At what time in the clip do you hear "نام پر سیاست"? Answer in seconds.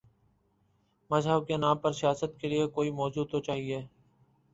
1.57-2.39